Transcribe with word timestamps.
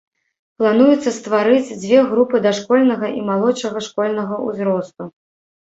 Плануецца 0.61 1.13
стварыць 1.17 1.75
дзве 1.83 1.99
групы 2.13 2.35
дашкольнага 2.47 3.11
і 3.19 3.21
малодшага 3.31 3.87
школьнага 3.89 4.41
ўзросту. 4.49 5.03